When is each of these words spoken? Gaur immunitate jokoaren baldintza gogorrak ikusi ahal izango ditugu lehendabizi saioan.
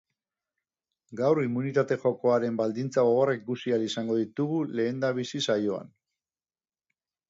Gaur 1.19 1.41
immunitate 1.47 1.99
jokoaren 2.07 2.59
baldintza 2.63 3.05
gogorrak 3.11 3.45
ikusi 3.47 3.77
ahal 3.77 3.87
izango 3.93 4.21
ditugu 4.25 4.67
lehendabizi 4.77 5.47
saioan. 5.51 5.97